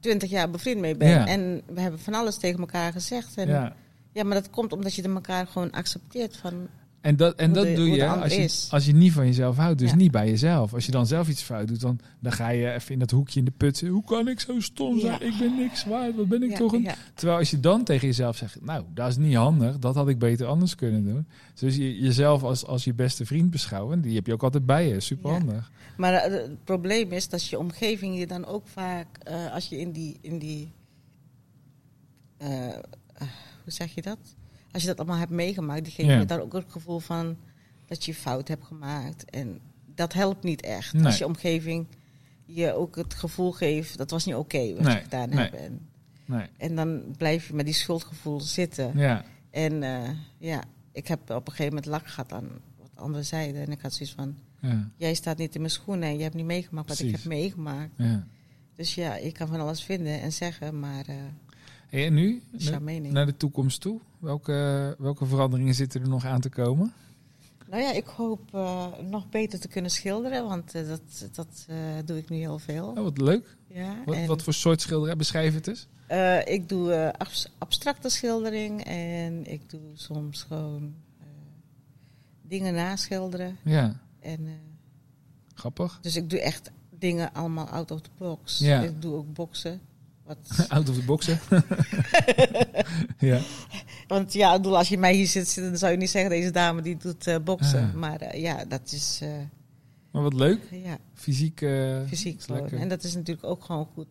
[0.00, 1.08] twintig jaar bevriend mee ben.
[1.08, 1.26] Ja.
[1.26, 3.36] En we hebben van alles tegen elkaar gezegd.
[3.36, 3.72] En ja.
[4.12, 4.24] ja.
[4.24, 6.68] maar dat komt omdat je de elkaar gewoon accepteert van...
[7.00, 9.78] En dat, en dat de- doe je als, je als je niet van jezelf houdt.
[9.78, 9.96] Dus Ja.
[9.96, 10.74] niet bij jezelf.
[10.74, 13.38] Als je dan zelf iets fout doet, dan, dan ga je even in dat hoekje
[13.38, 13.96] in de put zitten.
[13.96, 15.12] Hoe kan ik zo stom zijn?
[15.20, 15.26] Ja.
[15.26, 16.16] Ik ben niks waard.
[16.16, 16.88] Wat ben ik Ja, toch een...
[17.14, 19.78] Terwijl als je dan tegen jezelf zegt, nou, dat is niet handig.
[19.78, 21.26] Dat had ik beter anders kunnen doen.
[21.54, 24.88] Dus je, jezelf als, als je beste vriend beschouwen, die heb je ook altijd bij
[24.88, 25.00] je.
[25.00, 25.70] Super handig.
[25.96, 29.06] Maar eh, het probleem is dat je omgeving je dan ook vaak...
[29.22, 30.16] eh, als je in die...
[30.20, 30.72] In die
[32.38, 32.48] eh,
[33.64, 34.18] hoe zeg je dat?
[34.72, 36.18] Als je dat allemaal hebt meegemaakt, die geeft Ja.
[36.18, 37.36] je daar ook het gevoel van
[37.86, 39.30] dat je fout hebt gemaakt.
[39.30, 39.60] En
[39.94, 40.92] dat helpt niet echt.
[40.92, 41.04] Nee.
[41.04, 41.86] Als je omgeving
[42.44, 45.38] je ook het gevoel geeft, dat was niet oké wat Nee, je gedaan nee.
[45.38, 45.54] hebt.
[45.54, 45.80] En,
[46.24, 46.46] Nee.
[46.56, 48.98] en dan blijf je met die schuldgevoel zitten.
[48.98, 49.24] Ja.
[49.50, 53.62] En eh, ja, ik heb op een gegeven moment lak gehad aan wat anderen zeiden.
[53.62, 54.90] En ik had zoiets van, Ja.
[54.96, 57.90] jij staat niet in mijn schoenen en je hebt niet meegemaakt wat ik heb meegemaakt.
[57.96, 58.26] ja.
[58.76, 61.14] Dus ja, je kan van alles vinden en zeggen, maar eh
[61.90, 62.42] en nu?
[62.56, 63.12] jouw mening.
[63.12, 64.00] Naar de toekomst toe?
[64.18, 66.92] Welke, welke veranderingen zitten er nog aan te komen?
[67.68, 71.76] Nou ja, ik hoop eh, nog beter te kunnen schilderen, want eh, dat, dat eh,
[72.04, 72.86] doe ik nu heel veel.
[72.86, 73.56] Oh, wat leuk.
[73.66, 75.16] Ja, Wat, en, wat voor soort schilderij?
[75.16, 75.88] Beschrijf het eens.
[76.06, 81.26] eh, ik doe eh, abs- abstracte schildering en ik doe soms gewoon eh,
[82.42, 83.56] dingen naschilderen.
[83.64, 84.52] Ja, En, eh,
[85.54, 85.98] grappig.
[86.02, 88.58] dus ik doe echt dingen allemaal out of the box.
[88.58, 88.80] Ja.
[88.80, 89.80] Ik doe ook boksen.
[90.30, 91.38] Wat, Out of the boxen.
[93.18, 93.40] ja.
[94.08, 96.82] want ja, bedoel, als je mij hier zit dan zou je niet zeggen, deze dame
[96.82, 97.82] die doet eh, boksen.
[97.88, 97.94] Ah.
[97.94, 99.18] Maar eh, ja, dat is...
[99.22, 99.28] eh,
[100.10, 100.60] Maar wat leuk.
[100.70, 101.58] Ja, Fysiek.
[102.08, 102.68] fysiek gewoon.
[102.68, 104.06] En dat is natuurlijk ook gewoon goed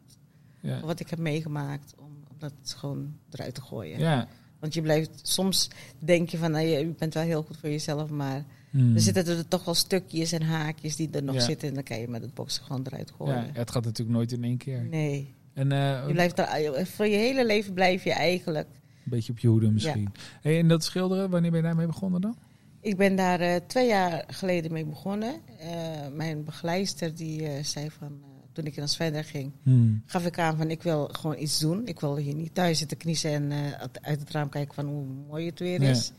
[0.62, 0.80] Ja.
[0.80, 1.94] wat ik heb meegemaakt.
[1.98, 4.00] Om, om dat gewoon eruit te gooien.
[4.00, 4.28] ja.
[4.60, 7.70] Want je blijft, soms denk je van, nou, je, je bent wel heel goed voor
[7.70, 8.96] jezelf, maar Hmm.
[8.96, 11.42] er zitten er toch wel stukjes en haakjes die er nog Ja.
[11.42, 11.68] zitten.
[11.68, 13.36] En dan kan je met het boksen gewoon eruit gooien.
[13.36, 14.84] ja, het gaat natuurlijk nooit in één keer.
[14.90, 18.68] Nee, En eh, je blijft er, voor je hele leven blijf je eigenlijk.
[19.04, 20.12] een beetje op je hoede misschien.
[20.42, 22.38] Hey, en dat schilderen, wanneer ben je daarmee begonnen dan?
[22.82, 25.34] Ik ben daar eh, twee jaar geleden mee begonnen.
[25.60, 25.68] Eh,
[26.14, 30.04] mijn begeleider die eh, zei van, eh, toen ik naar Zwijndrecht ging, Hmm.
[30.06, 31.88] gaf ik aan van ik wil gewoon iets doen.
[31.88, 35.06] Ik wil hier niet thuis zitten kniezen en eh, uit- het raam kijken van hoe
[35.28, 35.90] mooi het weer Ja.
[35.90, 36.12] is.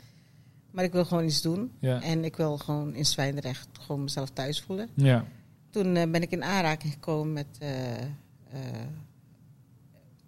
[0.70, 1.70] Maar ik wil gewoon iets doen.
[1.80, 2.02] Ja.
[2.02, 4.88] En ik wil gewoon in Zwijndrecht gewoon mezelf thuis voelen.
[4.94, 5.24] ja.
[5.70, 8.08] Toen eh, ben ik in aanraking gekomen met, eh, eh,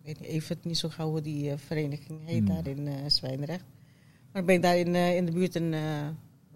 [0.04, 2.46] weet niet, even niet zo gauw hoe die eh, vereniging heet Hmm.
[2.46, 3.64] daar in eh Zwijndrecht.
[4.32, 5.74] Maar ben ik daar in, eh, in de buurt een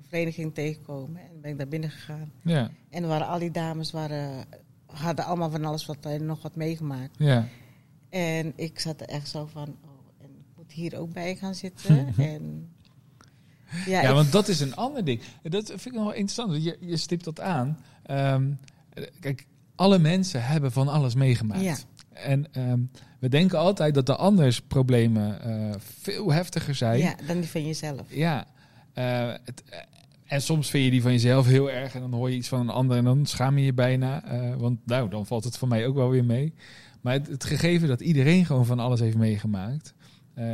[0.08, 2.32] vereniging tegengekomen en ben ik daar binnen gegaan.
[2.42, 2.70] Ja.
[2.90, 4.44] En er waren al die dames waren,
[4.86, 7.18] hadden allemaal van alles wat en nog wat meegemaakt.
[7.18, 7.48] Ja.
[8.08, 11.54] En ik zat er echt zo van, oh, en ik moet hier ook bij gaan
[11.54, 12.14] zitten.
[12.16, 12.70] en
[13.86, 15.20] ja, Ja, want dat is een ander ding.
[15.42, 16.64] Dat vind ik nog wel interessant.
[16.64, 17.78] Je, je stipt dat aan.
[18.02, 18.50] Ehm,
[18.92, 21.62] eh, kijk, alle mensen hebben van alles meegemaakt.
[21.62, 21.76] Ja.
[22.12, 22.80] En ehm,
[23.26, 26.98] we denken altijd dat de anders problemen eh, veel heftiger zijn.
[26.98, 28.14] ja, dan die van jezelf.
[28.14, 28.46] Ja.
[28.92, 29.78] eh, het, eh,
[30.24, 32.60] en soms vind je die van jezelf heel erg en dan hoor je iets van
[32.60, 34.22] een ander en dan schaam je je bijna.
[34.58, 36.54] want nou, dan valt het voor mij ook wel weer mee.
[37.00, 39.94] Maar het, het gegeven dat iedereen gewoon van alles heeft meegemaakt,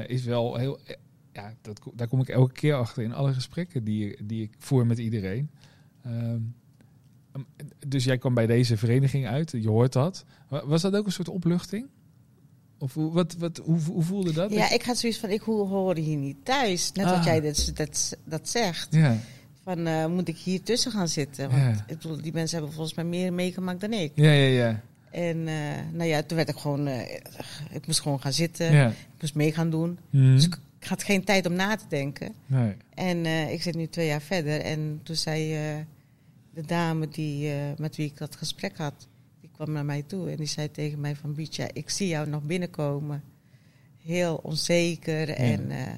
[0.07, 0.79] is wel heel.
[1.33, 4.87] Ja, dat, daar kom ik elke keer achter in alle gesprekken die, die ik voer
[4.87, 5.51] met iedereen.
[6.05, 6.41] Ehm,
[7.89, 10.25] dus jij kwam bij deze vereniging uit, je hoort dat.
[10.49, 11.87] Wa- Was dat ook een soort opluchting?
[12.83, 14.53] Of hoe, wat, wat, hoe, hoe voelde dat?
[14.53, 16.93] Ja, ik had zoiets van, ik ho- hoor hier niet thuis.
[16.93, 17.13] Net Ah.
[17.17, 18.89] wat jij dat, dat, dat zegt.
[18.91, 19.17] ja,
[19.65, 21.51] Van, eh, moet ik hier tussen gaan zitten?
[21.51, 21.85] Want Ja.
[21.87, 24.13] ik bedoel, die mensen hebben volgens mij meer meegemaakt dan ik.
[24.15, 24.81] ja, ja, ja.
[25.11, 25.55] En eh,
[25.93, 27.15] nou ja, toen werd ik gewoon, eh,
[27.71, 28.73] ik moest gewoon gaan zitten.
[28.73, 28.89] ja.
[28.89, 29.99] Ik moest mee gaan doen.
[30.11, 30.35] Mhm.
[30.35, 32.33] Dus ik, ik had geen tijd om na te denken.
[32.47, 32.75] Nee.
[32.95, 34.61] En ik zit nu twee jaar verder.
[34.61, 35.49] En toen zei
[36.55, 39.07] de dame die, met wie ik dat gesprek had,
[39.53, 40.31] kwam naar mij toe.
[40.31, 43.23] En die zei tegen mij van, Bietje, ik zie jou nog binnenkomen.
[43.97, 45.93] Heel onzeker en eh,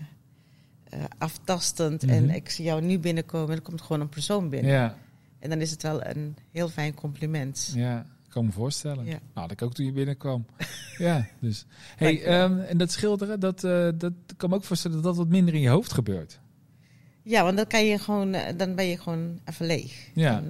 [0.94, 2.02] eh, aftastend.
[2.02, 2.12] Mhm.
[2.12, 4.72] En ik zie jou nu binnenkomen en er komt gewoon een persoon binnen.
[4.72, 4.96] Ja,
[5.38, 7.72] En dan is het wel een heel fijn compliment.
[7.74, 9.04] ja, ik kan me voorstellen.
[9.04, 9.18] Ja.
[9.34, 10.46] Nou, dat ik ook toen je binnenkwam.
[10.98, 11.66] ja, dus.
[11.96, 15.16] Hey, ehm, en dat schilderen, dat, eh, dat ik kan me ook voorstellen dat dat
[15.16, 16.40] wat minder in je hoofd gebeurt.
[17.22, 20.10] Ja, want dan, kan je gewoon, dan ben je gewoon even leeg.
[20.14, 20.42] Ja.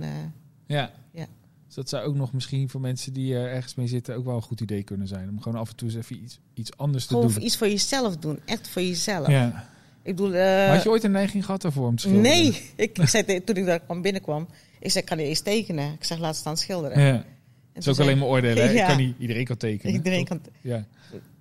[1.75, 4.37] Dus dat zou ook nog misschien voor mensen die er ergens mee zitten ook wel
[4.37, 5.29] een goed idee kunnen zijn.
[5.29, 7.45] Om gewoon af en toe eens even iets, iets anders te doen.
[7.45, 8.39] iets voor jezelf doen.
[8.45, 9.29] Echt voor jezelf.
[9.29, 9.69] Ja.
[10.03, 12.31] Ik bedoel, eh, Had je ooit een neiging gehad daarvoor om te schilderen?
[12.31, 15.93] Nee, ik, ik zei toen ik daar kwam binnenkwam, ik zei, kan je eens tekenen?
[15.93, 17.01] Ik zeg, laat staan schilderen.
[17.01, 17.13] Ja.
[17.13, 17.25] En
[17.73, 18.71] Dat toen is ook alleen maar oordelen.
[18.77, 19.95] Ik kan niet, iedereen kan tekenen.
[19.95, 20.41] Iedereen kan...
[20.61, 20.87] Ja.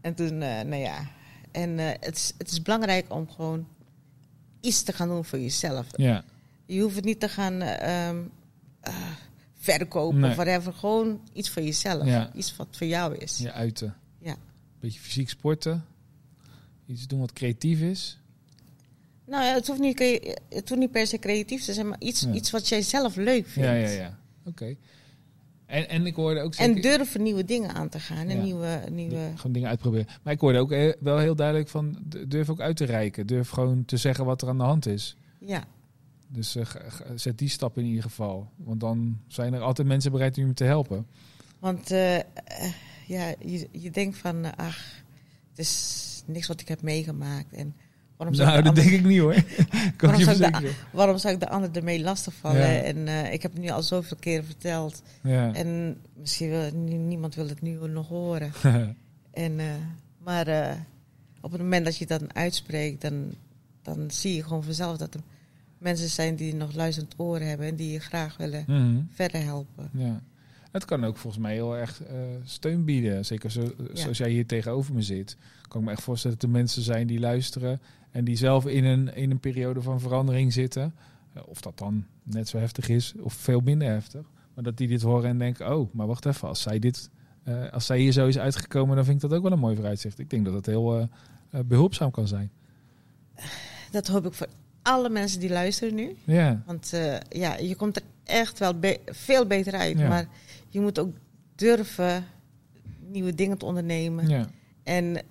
[0.01, 1.07] En toen, eh, nou ja.
[1.51, 3.67] En eh, het, is, het is belangrijk om gewoon
[4.61, 5.85] iets te gaan doen voor jezelf.
[5.95, 6.23] ja.
[6.65, 8.17] Je hoeft het niet te gaan eh, ehm,
[8.81, 8.93] eh,
[9.63, 10.29] verkopen Nee.
[10.29, 10.73] of whatever.
[10.73, 12.05] Gewoon iets voor jezelf.
[12.05, 12.31] Ja.
[12.33, 13.37] Iets wat voor jou is.
[13.37, 13.95] Je uiten.
[14.19, 14.35] Ja.
[14.79, 15.85] Beetje fysiek sporten.
[16.85, 18.17] Iets doen wat creatief is.
[19.25, 19.99] Nou ja, het hoeft, niet,
[20.49, 22.31] het hoeft niet per se creatief te zijn, maar iets, Ja.
[22.33, 23.69] iets wat jij zelf leuk vindt.
[23.69, 24.17] Ja, ja, ja.
[24.45, 24.75] Oké.
[25.65, 28.27] En, en ik hoorde ook En zeker- durven nieuwe dingen aan te gaan.
[28.29, 28.43] En Ja.
[28.43, 29.31] nieuwe, nieuwe...
[29.35, 30.07] Gewoon dingen uitproberen.
[30.23, 31.97] Maar ik hoorde ook he- wel heel duidelijk van...
[32.27, 33.27] durf ook uit te reiken.
[33.27, 35.15] Durf gewoon te zeggen wat er aan de hand is.
[35.39, 35.63] Ja.
[36.33, 36.65] Dus eh,
[37.15, 38.49] zet die stap in ieder geval.
[38.55, 41.07] Want dan zijn er altijd mensen bereid om je te helpen.
[41.59, 42.23] Want eh, eh,
[43.07, 44.77] ja, je, je denkt van, ach,
[45.49, 47.53] het is niks wat ik heb meegemaakt.
[47.53, 47.75] En
[48.17, 49.35] waarom zou, Nou, de dat ander, denk ik niet hoor.
[49.97, 52.59] waarom, zou ik de, waarom zou ik de ander ermee lastigvallen?
[52.61, 52.81] Ja.
[52.81, 55.01] En ik heb het nu al zoveel keren verteld.
[55.23, 55.53] Ja.
[55.53, 58.51] En misschien wil nie- niemand wil het nu nog horen.
[59.31, 59.59] En,
[60.17, 60.77] maar
[61.41, 63.33] op het moment dat je dat dan uitspreekt, dan,
[63.81, 65.19] dan zie je gewoon vanzelf dat er
[65.83, 69.01] mensen zijn die nog luisterend oren hebben en die je graag willen Mhm.
[69.09, 69.89] verder helpen.
[69.93, 70.21] Ja.
[70.71, 73.25] Het kan ook volgens mij heel erg eh, steun bieden.
[73.25, 75.37] Zeker zo, zoals jij hier tegenover me zit.
[75.67, 77.81] Kan ik me echt voorstellen dat er mensen zijn die luisteren.
[78.11, 80.93] En die zelf in een, in een periode van verandering zitten.
[81.33, 84.29] Eh, of dat dan net zo heftig is of veel minder heftig.
[84.53, 86.47] Maar dat die dit horen en denken, oh, maar wacht even.
[86.47, 87.09] Als zij, dit,
[87.43, 89.75] eh, als zij hier zo is uitgekomen, dan vind ik dat ook wel een mooi
[89.75, 90.19] vooruitzicht.
[90.19, 91.05] Ik denk dat het heel eh,
[91.49, 92.51] eh, behulpzaam kan zijn.
[93.91, 94.47] Dat hoop ik voor
[94.83, 96.15] alle mensen die luisteren nu.
[96.23, 99.97] Ja, Want eh, ja, je komt er echt wel be- veel beter uit.
[99.99, 100.07] Ja.
[100.07, 100.27] Maar
[100.69, 101.15] je moet ook
[101.55, 102.25] durven
[103.07, 104.27] nieuwe dingen te ondernemen.
[104.27, 104.47] ja,
[104.83, 105.21] En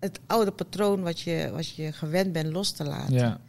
[0.00, 3.14] het oude patroon wat je, wat je gewend bent los te laten.
[3.14, 3.40] ja.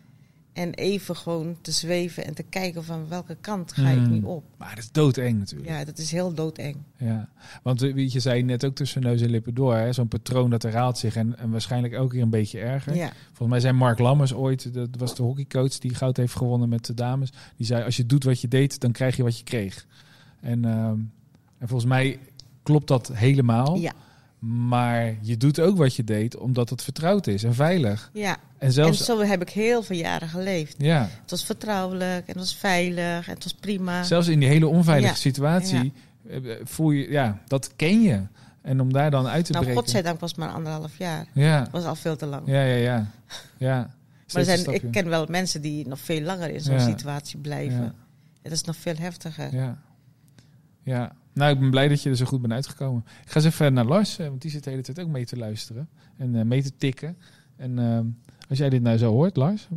[0.58, 4.10] En even gewoon te zweven en te kijken van welke kant ga ik Mm.
[4.10, 4.44] nu op.
[4.58, 5.70] Maar dat is doodeng natuurlijk.
[5.70, 6.76] Ja, dat is heel doodeng.
[6.98, 7.30] Ja,
[7.64, 10.50] want eh, wie je zei net ook tussen neus en lippen door, hè, zo'n patroon
[10.50, 12.96] dat herhaalt zich en, en waarschijnlijk elke keer een beetje erger.
[12.96, 16.70] Ja, Volgens mij zei Mark Lammers ooit, dat was de hockeycoach die goud heeft gewonnen
[16.70, 19.38] met de dames, die zei als je doet wat je deed, dan krijg je wat
[19.38, 19.86] je kreeg.
[20.40, 20.98] En, ehm,
[21.58, 22.20] en volgens mij
[22.64, 23.94] klopt dat helemaal, ja,
[24.48, 28.10] maar je doet ook wat je deed omdat het vertrouwd is en veilig.
[28.14, 28.32] ja.
[28.58, 30.76] En En zelfs, zo heb ik heel veel jaren geleefd.
[30.78, 34.04] ja, Het was vertrouwelijk en het was veilig en het was prima.
[34.04, 35.94] zelfs in die hele onveilige Ja, situatie
[36.30, 38.22] eh, voel je, ja, dat ken je.
[38.62, 39.82] En om daar dan uit te Nou, breken.
[39.84, 41.26] godzijdank was het maar anderhalf jaar.
[41.34, 42.42] Ja, Dat was al veel te lang.
[42.48, 43.08] ja, ja, ja.
[43.58, 43.90] ja.
[44.34, 47.84] maar zijn, ik ken wel mensen die nog veel langer in zo'n situatie blijven.
[47.84, 47.94] En
[48.44, 49.56] dat is nog veel heftiger.
[49.56, 49.78] Ja.
[50.84, 51.12] ja.
[51.38, 53.04] Nou, ik ben blij dat je er zo goed bent uitgekomen.
[53.24, 55.26] Ik ga eens even naar Lars, eh, want die zit de hele tijd ook mee
[55.26, 57.18] te luisteren en eh, mee te tikken.
[57.56, 58.06] En ehm,
[58.50, 59.68] als jij dit nou zo hoort, Lars,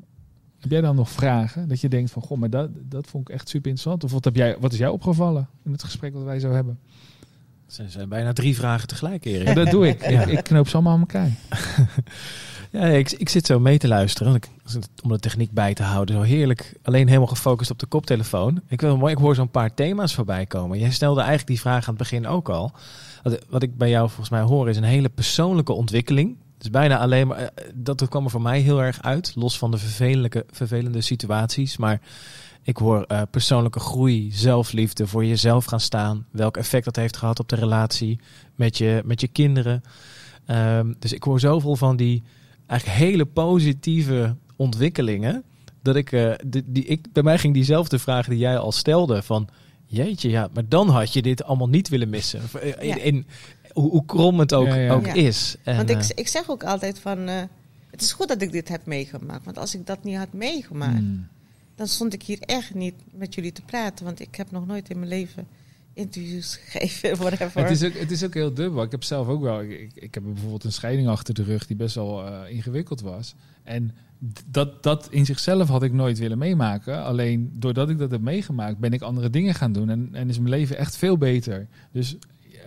[0.59, 1.68] heb jij dan nog vragen?
[1.68, 4.05] Dat je denkt van, goh, maar dat, dat vond ik echt super interessant.
[4.05, 6.79] Of wat, heb jij, wat is jou opgevallen in het gesprek wat wij zo hebben?
[7.77, 9.46] Er zijn bijna drie vragen tegelijk, Erik.
[9.46, 10.03] Ja, dat doe ik.
[10.03, 10.27] ik.
[10.27, 11.31] Ik knoop ze allemaal aan elkaar.
[12.70, 14.40] Ja, ik, ik zit zo mee te luisteren.
[15.02, 16.16] Om de techniek bij te houden.
[16.16, 16.74] Zo heerlijk.
[16.83, 18.61] Alleen helemaal gefocust op de koptelefoon.
[18.68, 20.78] Ik, wil, ik hoor zo'n paar thema's voorbij komen.
[20.78, 22.72] Jij stelde eigenlijk die vraag aan het begin ook al.
[23.22, 26.37] Wat, wat ik bij jou volgens mij hoor is een hele persoonlijke ontwikkeling.
[26.59, 27.38] Dus bijna alleen maar.
[27.38, 29.33] eh, Dat kwam er voor mij heel erg uit.
[29.35, 31.76] Los van de vervelende, vervelende situaties.
[31.76, 32.00] Maar
[32.62, 36.26] ik hoor eh, persoonlijke groei, zelfliefde, voor jezelf gaan staan.
[36.30, 38.20] Welk effect dat heeft gehad op de relatie
[38.54, 39.83] met je, met je kinderen.
[40.46, 42.22] Ehm, dus ik hoor zoveel van die
[42.70, 45.44] eigenlijk hele positieve ontwikkelingen.
[45.83, 49.22] Dat ik, eh, die, die, ik, bij mij ging diezelfde vraag die jij al stelde:
[49.22, 49.48] van
[49.87, 52.40] jeetje, ja, maar dan had je dit allemaal niet willen missen.
[52.61, 52.94] Eh, Ja.
[52.94, 53.26] in, in-
[53.72, 54.92] hoe, hoe krom het ook, Ja, ja.
[54.92, 55.12] ook Ja.
[55.14, 55.56] is.
[55.64, 57.28] En, Want eh, ik, ik zeg ook altijd van...
[57.28, 57.42] eh,
[57.90, 59.44] het is goed dat ik dit heb meegemaakt.
[59.44, 60.98] Want als ik dat niet had meegemaakt...
[60.98, 61.26] Hmm.
[61.76, 64.04] dan stond ik hier echt niet met jullie te praten.
[64.04, 65.46] Want ik heb nog nooit in mijn leven
[65.92, 67.16] interviews gegeven.
[67.16, 67.62] Whatever.
[67.62, 68.83] Het is, ook, het is ook heel dubbel.
[68.83, 69.62] Ik heb zelf ook wel.
[69.62, 73.35] Ik, ik, heb bijvoorbeeld een scheiding achter de rug die best wel eh, ingewikkeld was.
[73.62, 73.94] En
[74.46, 77.05] dat, dat in zichzelf had ik nooit willen meemaken.
[77.05, 79.90] Alleen doordat ik dat heb meegemaakt, ben ik andere dingen gaan doen.
[79.90, 81.68] En, en is mijn leven echt veel beter.
[81.92, 82.16] Dus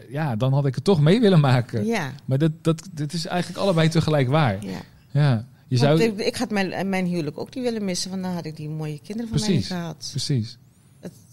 [0.09, 1.86] ja, dan had ik het toch mee willen maken.
[1.86, 4.65] Ja, Maar dat, dat, dat is eigenlijk allebei tegelijk waar.
[4.65, 4.81] ja.
[5.12, 6.01] Ja, je zou.
[6.01, 8.09] ik, ik had mijn, mijn huwelijk ook niet willen missen.
[8.09, 9.69] Want dan had ik die mooie kinderen van mij Precies.
[9.69, 10.07] niet gehad.
[10.12, 10.57] Precies.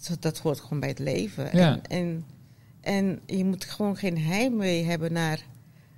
[0.07, 1.57] Dat, dat hoort gewoon bij het leven.
[1.57, 1.79] Ja.
[1.81, 2.25] En, en,
[2.81, 5.39] en je moet gewoon geen heimwee hebben naar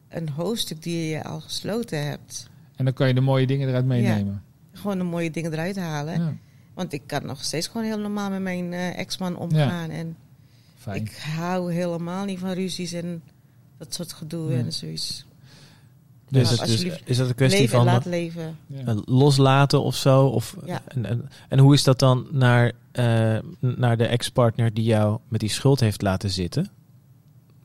[0.09, 2.49] een hoofdstuk die je al gesloten hebt.
[2.75, 4.43] En dan kan je de mooie dingen eruit meenemen.
[4.71, 6.21] Gewoon de mooie dingen eruit halen.
[6.21, 6.33] Ja,
[6.73, 9.89] Want ik kan nog steeds gewoon heel normaal met mijn eh, ex-man omgaan.
[9.89, 10.17] En
[10.75, 11.01] fijn.
[11.01, 13.23] ik hou helemaal niet van ruzies en
[13.77, 15.25] dat soort gedoe en zoiets.
[16.33, 17.01] Dus, dus alsjeblieft.
[17.05, 18.57] is dat een kwestie leven van laat leven.
[18.67, 18.95] Ja.
[19.05, 20.25] loslaten of zo?
[20.25, 20.81] Of, Ja.
[20.87, 25.39] en, en, en hoe is dat dan naar, eh, naar de ex-partner die jou met
[25.39, 26.67] die schuld heeft laten zitten?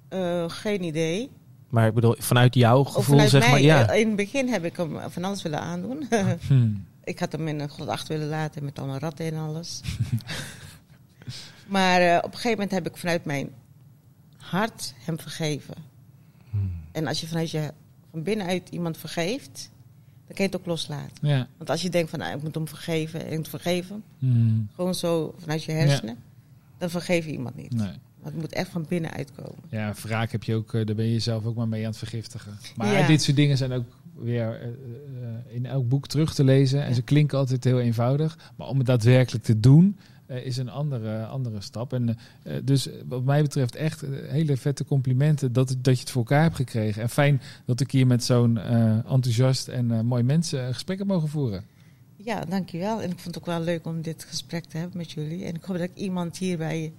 [0.08, 1.30] Eh, geen idee.
[1.68, 3.88] Maar ik bedoel, vanuit jouw gevoel vanuit zeg mij, maar, ja.
[3.88, 6.08] eh, in het begin heb ik hem van alles willen aandoen.
[6.46, 6.84] Hmm.
[7.04, 9.80] ik had hem in een grot 8 willen laten met allemaal ratten en alles.
[11.66, 13.50] maar eh, op een gegeven moment heb ik vanuit mijn
[14.36, 15.74] hart hem vergeven.
[16.50, 16.70] Hmm.
[16.92, 17.72] En als je vanuit je
[18.10, 19.70] van binnenuit iemand vergeeft,
[20.26, 21.28] dan kan je het ook loslaten.
[21.28, 21.46] Ja.
[21.56, 24.68] Want als je denkt van nou, ik moet hem vergeven, ik moet vergeven, Hmm.
[24.74, 26.16] gewoon zo vanuit je hersenen,
[26.78, 27.74] dan vergeef je iemand niet.
[27.74, 27.92] Nee.
[28.20, 29.62] Want het moet echt van binnenuit komen.
[29.68, 31.98] Ja, wraak heb je ook, eh, daar ben je zelf ook maar mee aan het
[31.98, 32.58] vergiftigen.
[32.76, 33.06] Maar Ja.
[33.06, 36.84] dit soort dingen zijn ook weer eh, eh, in elk boek terug te lezen.
[36.84, 38.38] En ze klinken altijd heel eenvoudig.
[38.56, 41.92] Maar om het daadwerkelijk te doen, is een andere, andere stap.
[41.92, 46.00] En eh, eh, dus wat mij betreft echt eh, hele vette complimenten dat, dat je
[46.00, 47.02] het voor elkaar hebt gekregen.
[47.02, 50.98] En fijn dat ik hier met zo'n eh, enthousiast en eh, mooi mensen een gesprek
[50.98, 51.64] heb mogen voeren.
[52.16, 53.02] Ja, dankjewel.
[53.02, 55.44] En ik vond het ook wel leuk om dit gesprek te hebben met jullie.
[55.44, 56.92] En ik hoop dat ik iemand hierbij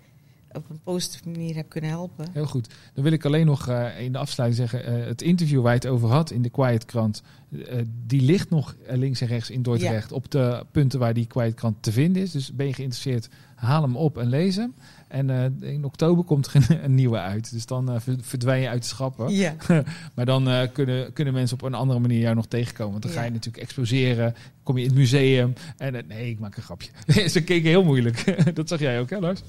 [0.53, 2.25] op een positieve manier heb kunnen helpen.
[2.31, 2.69] Heel goed.
[2.93, 5.79] Dan wil ik alleen nog eh, in de afsluiting zeggen: eh, het interview waar je
[5.79, 9.61] het over had in de Quiet Krant, eh, die ligt nog links en rechts in
[9.61, 12.31] Dordrecht op de punten waar die Quiet Krant te vinden is.
[12.31, 14.73] Dus ben je geïnteresseerd, haal hem op en lees hem.
[15.07, 17.51] En eh, in oktober komt er een, nieuwe uit.
[17.51, 19.31] Dus dan ver- verdwijn je uit de schappen.
[19.33, 19.55] Ja,
[20.15, 22.91] Maar dan eh, kunnen, kunnen mensen op een andere manier jou nog tegenkomen.
[22.91, 24.35] Want dan ga je natuurlijk exposeren.
[24.63, 25.53] Kom je in het museum.
[25.77, 26.89] En nee, ik maak een grapje.
[27.29, 28.55] Ze keken heel moeilijk.
[28.55, 29.41] Dat zag jij ook, hè, Lars?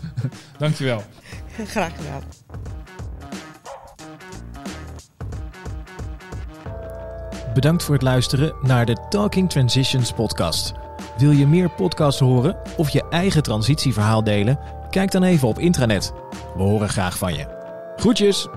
[0.58, 1.02] Dankjewel.
[1.66, 2.22] graag gedaan.
[7.54, 10.89] Bedankt voor het luisteren naar de Talking Transitions podcast.
[11.20, 14.58] Wil je meer podcasts horen of je eigen transitieverhaal delen?
[14.90, 16.12] Kijk dan even op intranet.
[16.56, 17.46] We horen graag van je.
[17.96, 18.48] Groetjes!